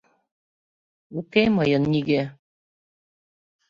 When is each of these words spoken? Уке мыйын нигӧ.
Уке 1.17 1.43
мыйын 1.55 1.83
нигӧ. 1.91 2.23